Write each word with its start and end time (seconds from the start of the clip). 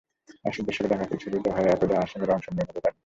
আশির 0.45 0.63
দশকে 0.67 0.87
দাঙ্গাকে 0.87 1.15
ছড়িয়ে 1.17 1.43
দেওয়া 1.43 1.55
হয় 1.57 1.67
একদা 1.67 1.95
আসামের 1.99 2.29
অংশ 2.29 2.45
মেঘালয় 2.49 2.83
রাজ্যে। 2.85 2.99